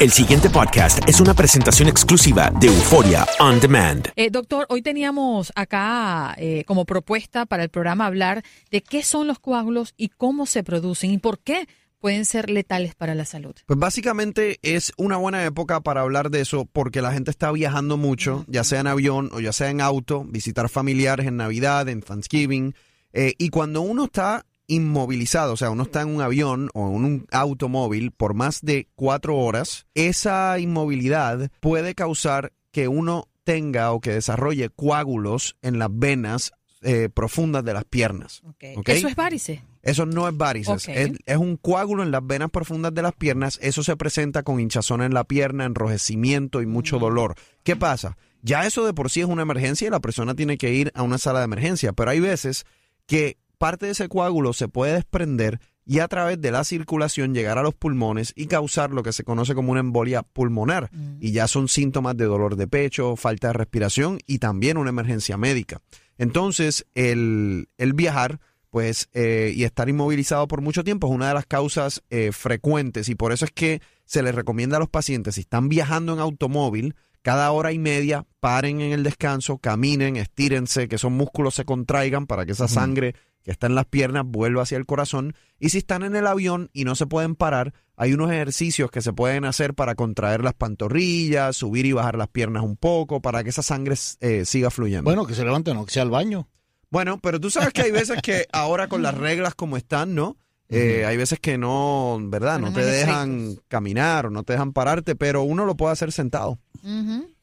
[0.00, 4.08] El siguiente podcast es una presentación exclusiva de Euforia On Demand.
[4.16, 9.26] Eh, doctor, hoy teníamos acá eh, como propuesta para el programa hablar de qué son
[9.26, 13.54] los coágulos y cómo se producen y por qué pueden ser letales para la salud.
[13.66, 17.98] Pues básicamente es una buena época para hablar de eso porque la gente está viajando
[17.98, 22.00] mucho, ya sea en avión o ya sea en auto, visitar familiares en Navidad, en
[22.00, 22.74] Thanksgiving.
[23.12, 27.04] eh, y cuando uno está inmovilizado, o sea, uno está en un avión o en
[27.04, 34.00] un automóvil por más de cuatro horas, esa inmovilidad puede causar que uno tenga o
[34.00, 38.42] que desarrolle coágulos en las venas eh, profundas de las piernas.
[38.44, 38.88] ¿ok?
[38.88, 39.62] Eso es varice.
[39.82, 43.58] Eso no es varices, es un coágulo en las venas profundas de las piernas.
[43.62, 47.34] Eso se presenta con hinchazón en la pierna, enrojecimiento y mucho dolor.
[47.64, 48.18] ¿Qué pasa?
[48.42, 51.02] Ya eso de por sí es una emergencia y la persona tiene que ir a
[51.02, 52.66] una sala de emergencia, pero hay veces
[53.06, 57.58] que parte de ese coágulo se puede desprender y a través de la circulación llegar
[57.58, 60.90] a los pulmones y causar lo que se conoce como una embolia pulmonar.
[61.20, 65.36] Y ya son síntomas de dolor de pecho, falta de respiración y también una emergencia
[65.36, 65.82] médica.
[66.16, 68.40] Entonces, el, el viajar
[68.70, 73.10] pues eh, y estar inmovilizado por mucho tiempo es una de las causas eh, frecuentes
[73.10, 76.20] y por eso es que se les recomienda a los pacientes si están viajando en
[76.20, 81.64] automóvil cada hora y media paren en el descanso, caminen, estírense, que esos músculos se
[81.64, 85.70] contraigan para que esa sangre que está en las piernas vuelva hacia el corazón y
[85.70, 89.12] si están en el avión y no se pueden parar, hay unos ejercicios que se
[89.12, 93.50] pueden hacer para contraer las pantorrillas, subir y bajar las piernas un poco para que
[93.50, 95.04] esa sangre eh, siga fluyendo.
[95.04, 96.48] Bueno, que se levanten o que sea al baño.
[96.90, 100.36] Bueno, pero tú sabes que hay veces que ahora con las reglas como están, ¿no?
[100.70, 102.60] Eh, hay veces que no, ¿verdad?
[102.60, 106.60] No te dejan caminar o no te dejan pararte, pero uno lo puede hacer sentado.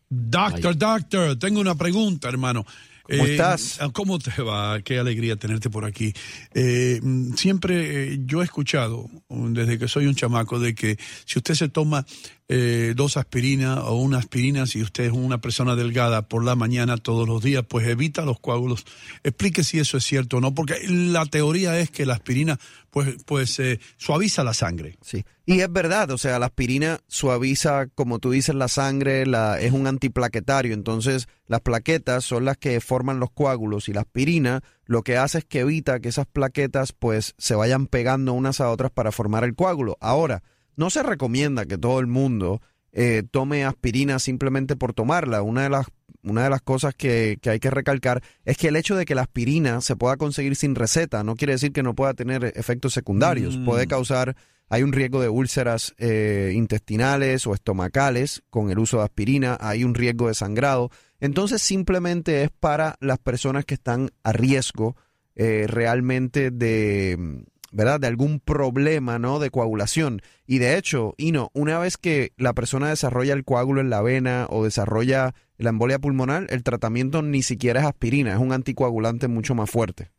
[0.10, 2.66] Doctor, doctor, tengo una pregunta, hermano.
[3.10, 3.80] ¿Cómo Eh, estás?
[3.94, 4.82] ¿Cómo te va?
[4.82, 6.14] Qué alegría tenerte por aquí.
[6.54, 7.00] Eh,
[7.36, 11.70] siempre eh, yo he escuchado, desde que soy un chamaco, de que si usted se
[11.70, 12.06] toma
[12.50, 16.98] eh, dos aspirinas o una aspirina, si usted es una persona delgada por la mañana
[16.98, 18.86] todos los días, pues evita los coágulos.
[19.24, 22.58] Explique si eso es cierto o no, porque la teoría es que la aspirina
[22.90, 24.98] pues, pues eh, suaviza la sangre.
[25.02, 25.26] Sí.
[25.46, 29.74] Y es verdad, o sea, la aspirina suaviza, como tú dices, la sangre, la, es
[29.74, 35.04] un antiplaquetario, entonces las plaquetas son las que forman los coágulos y la aspirina lo
[35.04, 38.90] que hace es que evita que esas plaquetas pues se vayan pegando unas a otras
[38.90, 39.98] para formar el coágulo.
[40.00, 40.44] Ahora,
[40.78, 42.62] no se recomienda que todo el mundo
[42.94, 45.42] eh, tome aspirina simplemente por tomarla.
[45.42, 45.88] Una de las,
[46.24, 49.16] una de las cosas que, que hay que recalcar es que el hecho de que
[49.16, 52.94] la aspirina se pueda conseguir sin receta no quiere decir que no pueda tener efectos
[52.94, 53.58] secundarios.
[53.58, 53.66] Mm.
[53.66, 54.36] Puede causar,
[54.70, 59.84] hay un riesgo de úlceras eh, intestinales o estomacales con el uso de aspirina, hay
[59.84, 60.90] un riesgo de sangrado.
[61.20, 64.96] Entonces simplemente es para las personas que están a riesgo
[65.36, 68.00] eh, realmente de, ¿verdad?
[68.00, 69.40] De algún problema, ¿no?
[69.40, 70.22] De coagulación.
[70.48, 74.48] Y de hecho, Ino, una vez que la persona desarrolla el coágulo en la vena
[74.50, 79.56] o desarrolla la embolia pulmonar, el tratamiento ni siquiera es aspirina, es un anticoagulante mucho
[79.56, 80.12] más fuerte.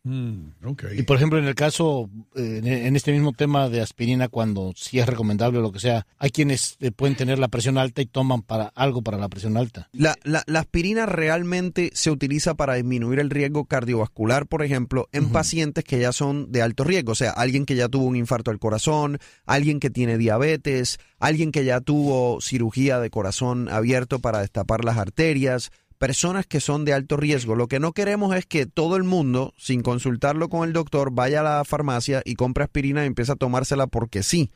[0.98, 4.98] Y por ejemplo, en el caso, eh, en este mismo tema de aspirina, cuando sí
[4.98, 8.06] es recomendable o lo que sea, hay quienes eh, pueden tener la presión alta y
[8.06, 9.88] toman para algo para la presión alta.
[9.92, 15.28] La, la- la aspirina realmente se utiliza para disminuir el riesgo cardiovascular, por ejemplo, en
[15.30, 18.50] pacientes que ya son de alto riesgo, o sea, alguien que ya tuvo un infarto
[18.50, 24.18] al corazón, alguien que tiene tiene diabetes, alguien que ya tuvo cirugía de corazón abierto
[24.18, 27.56] para destapar las arterias, personas que son de alto riesgo.
[27.56, 31.40] Lo que no queremos es que todo el mundo, sin consultarlo con el doctor, vaya
[31.40, 34.50] a la farmacia y compre aspirina y empiece a tomársela porque sí,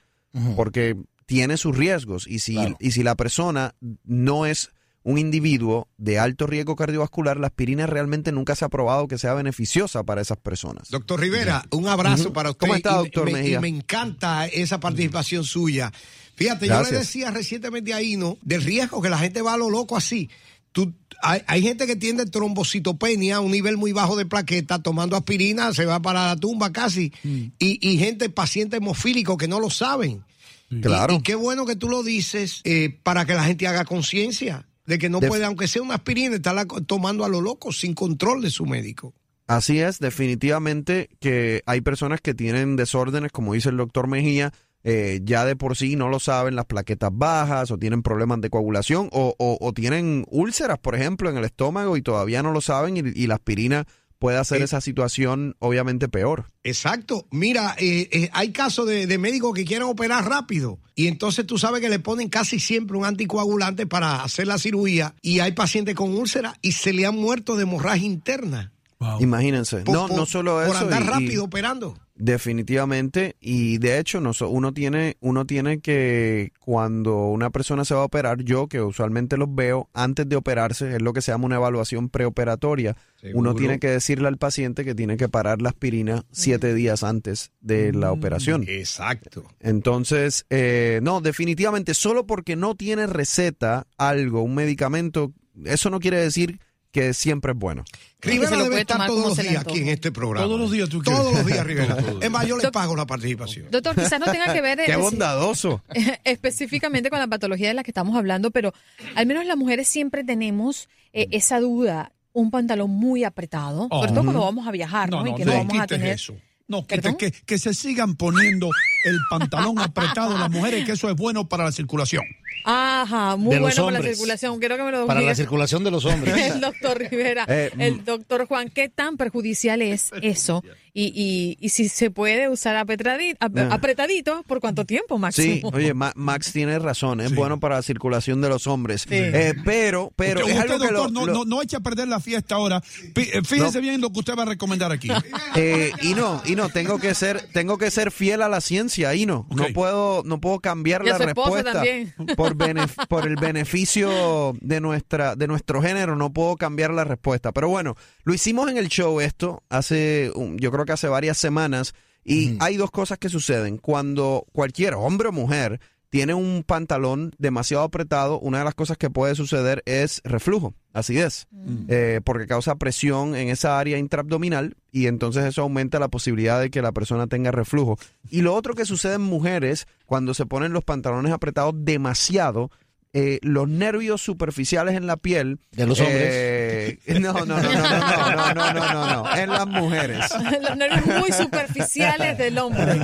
[0.57, 2.27] porque tiene sus riesgos.
[2.27, 3.75] Y si, y si la persona
[4.05, 4.71] no es
[5.05, 9.35] un individuo de alto riesgo cardiovascular, la aspirina realmente nunca se ha probado que sea
[9.35, 10.91] beneficiosa para esas personas.
[10.91, 12.61] Doctor Rivera, un abrazo para usted.
[12.61, 13.59] ¿Cómo está, y doctor me, Mejía?
[13.59, 15.93] y me encanta esa participación suya.
[16.37, 19.71] Fíjate, yo le decía recientemente a Ino del riesgo que la gente va a lo
[19.71, 20.31] loco así.
[20.73, 25.75] Tú, hay, hay gente que tiene trombocitopenia, un nivel muy bajo de plaqueta, tomando aspirina,
[25.75, 27.13] se va para la tumba casi.
[27.23, 27.45] Mm.
[27.59, 30.25] Y, y gente, pacientes hemofílicos que no lo saben.
[30.71, 31.17] Y- Claro.
[31.17, 34.99] Y, qué bueno que tú lo dices eh, para que la gente haga conciencia de
[34.99, 38.51] que no puede, aunque sea una aspirina, estarla tomando a lo loco sin control de
[38.51, 39.15] su médico.
[39.47, 44.53] Así es, definitivamente que hay personas que tienen desórdenes, como dice el doctor Mejía,
[44.85, 48.51] eh, ya de por sí no lo saben, las plaquetas bajas o tienen problemas de
[48.51, 52.61] coagulación o, o- o tienen úlceras, por ejemplo, en el estómago y todavía no lo
[52.61, 53.87] saben y, y la aspirina
[54.23, 56.47] puede hacer Eh, esa situación obviamente peor.
[56.65, 57.27] Exacto.
[57.31, 61.59] Mira, eh, eh, hay casos de, de médicos que quieren operar rápido y entonces tú
[61.59, 65.95] sabes que le ponen casi siempre un anticoagulante para hacer la cirugía y hay pacientes
[65.95, 68.73] con úlceras y se le han muerto de hemorragia interna.
[69.21, 69.79] Imagínense.
[69.79, 70.85] Por- no, por- no solo por eso.
[70.85, 71.99] andar y- y- rápido operando.
[72.25, 78.03] Definitivamente y de hecho noso- uno tiene uno tiene que cuando una persona se va
[78.03, 81.47] a operar yo que usualmente los veo antes de operarse es lo que se llama
[81.47, 82.97] una evaluación preoperatoria
[83.35, 87.53] uno tiene que decirle al paciente que tiene que parar la aspirina siete días antes
[87.61, 88.65] de la operación.
[88.69, 89.45] Exacto.
[89.61, 95.33] entonces eh, no definitivamente solo porque no tiene receta algo un medicamento
[95.65, 96.61] eso no quiere decir
[96.93, 97.85] que siempre es bueno
[98.21, 100.47] Rivera se lo debe estar todos los días aquí en este programa.
[100.47, 101.37] Todos los días, ¿tú Todos crees?
[101.39, 101.97] los días, Rivera.
[102.07, 102.23] Todos.
[102.23, 103.67] Es más, yo le pago la participación.
[103.71, 105.83] Doctor, quizás no tenga que ver qué bondadoso
[106.25, 108.73] específicamente con la patología de la que estamos hablando, pero
[109.17, 114.21] al menos las mujeres siempre tenemos eh, esa duda, un pantalón muy apretado, sobre todo
[114.21, 114.25] Oh.
[114.25, 115.23] cuando vamos a viajar, ¿no?
[115.23, 116.15] No, y no, que no no vamos a tener...
[116.15, 116.35] eso.
[116.69, 117.17] No, que, ¿Perdón?
[117.17, 118.71] que, que se sigan poniendo
[119.05, 122.23] el pantalón apretado las mujeres, que eso es bueno para la circulación.
[122.65, 124.59] Ajá, muy bueno para la circulación.
[124.61, 126.35] Quiero que me lo Para la circulación de los hombres.
[126.37, 130.63] El doctor Rivera, Eh, el doctor Juan, ¿qué tan perjudicial es eso?
[130.95, 133.69] Y, y, y si se puede usar apretadito, ap- Ah.
[133.73, 135.71] apretadito, ¿por cuánto tiempo, Sí, Máximo?
[135.73, 139.07] oye, Ma- Max tiene razón, es bueno para la circulación de los hombres.
[139.09, 141.77] Eh, pero, pero Usted, es algo usted, que lo- doctor, no, lo- no, no eche
[141.77, 142.83] a perder la fiesta ahora.
[143.15, 143.81] Eh, Fíjese No.
[143.81, 145.09] bien lo que usted va a recomendar aquí.
[145.57, 149.15] eh, y no, y no, tengo que ser, tengo que ser fiel a la ciencia,
[149.15, 152.13] y no, no puedo, no puedo cambiar Y a la respuesta también.
[152.43, 157.53] Por benef- por el beneficio de nuestra, de nuestro género, no puedo cambiar la respuesta.
[157.53, 157.95] Pero bueno,
[158.25, 161.95] lo hicimos en el show esto hace, yo creo que hace varias semanas,
[162.25, 165.81] y hay dos cosas que suceden cuando cualquier hombre o mujer
[166.13, 171.47] tiene un pantalón demasiado apretado, una de las cosas que puede suceder es reflujo, acidez,
[171.89, 176.71] eh, porque causa presión en esa área intraabdominal y entonces eso aumenta la posibilidad de
[176.71, 177.97] que la persona tenga reflujo.
[178.29, 182.71] Y lo otro que sucede en mujeres, cuando se ponen los pantalones apretados demasiado,
[183.15, 187.71] eh, los nervios superficiales en la piel ¿De los eh, no, no, no, no, no,
[187.71, 190.19] no, no, no, no, no, en las mujeres.
[190.63, 192.99] Los nervios muy superficiales del hombre.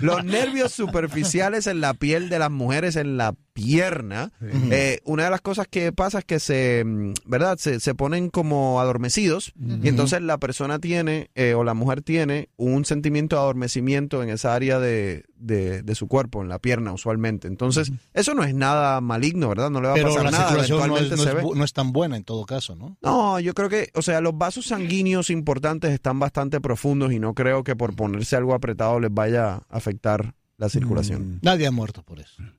[0.00, 4.32] Los nervios superficiales en la piel de las mujeres, en la pierna.
[4.42, 7.58] eh, una de las cosas que pasa es que se, mm, ¿verdad?
[7.58, 9.52] Se, se ponen como adormecidos
[9.82, 14.30] y entonces la persona tiene eh, o la mujer tiene un sentimiento de adormecimiento en
[14.30, 17.48] esa área de, de- de su cuerpo, en la pierna usualmente.
[17.48, 19.70] Entonces, eso no es nada maligno, ¿verdad?
[19.70, 20.44] No le va a pasar la nada.
[20.48, 21.58] circulación no es, Eventualmente no se es ve.
[21.58, 22.96] no es tan buena en todo caso, ¿no?
[23.02, 27.34] No, yo creo que, o sea, los vasos sanguíneos importantes están bastante profundos y no
[27.34, 31.38] creo que por ponerse algo apretado les vaya a afectar la circulación.
[31.42, 32.02] Nadie ha muerto.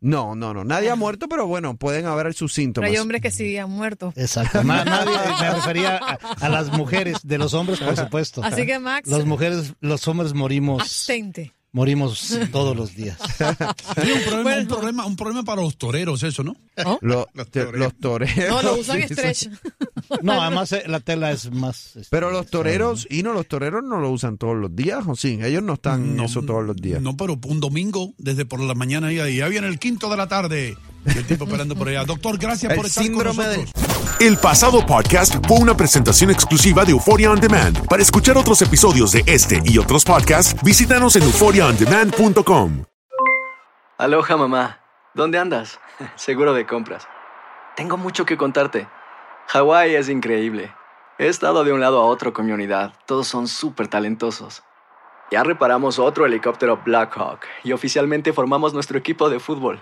[0.02, 0.64] No, no, no.
[0.64, 2.90] Nadie ha muerto, pero bueno, pueden haber sus Pero síntomas.
[2.90, 4.12] hay hombres que sí han muerto.
[4.16, 4.64] Exacto.
[4.64, 8.44] Na- nadie, me refería a, a las mujeres, de los hombres, por supuesto.
[8.44, 11.54] Así que, Max, Los mujeres, los hombres morimos, abstente.
[11.72, 13.18] Morimos todos los días.
[13.96, 16.56] Tiene un problema, un problema, un problema para los toreros, eso, ¿no?
[17.02, 17.94] Lo- los toreros.
[18.50, 19.38] No, lo usan sí, stretch.
[19.38, 19.50] sí.
[20.22, 21.96] No, además eh, la tela es más.
[21.96, 25.16] este, Pero los toreros, y no, los toreros no lo usan todos los días, ¿o
[25.16, 25.40] sí?
[25.42, 27.02] Ellos no están eso todos los días.
[27.02, 30.28] No, pero un domingo, desde por la mañana, y ya viene el quinto de la
[30.28, 30.78] tarde.
[31.06, 32.04] Y el tipo esperando por allá.
[32.06, 33.72] Doctor, gracias El por estar con nosotros.
[34.20, 37.88] El pasado podcast fue una presentación exclusiva de Euphoria On Demand.
[37.88, 42.84] Para escuchar otros episodios de este y otros podcasts, visítanos en euphoriaondemand.com.
[43.98, 44.80] Aloha mamá,
[45.14, 45.80] ¿dónde andas?
[46.16, 47.08] Seguro de compras.
[47.76, 48.88] Tengo mucho que contarte.
[49.48, 50.72] Hawái es increíble.
[51.18, 52.94] He estado de un lado a otro con mi unidad.
[53.06, 54.64] Todos son súper talentosos.
[55.32, 59.82] Ya reparamos otro helicóptero Blackhawk y oficialmente formamos nuestro equipo de fútbol.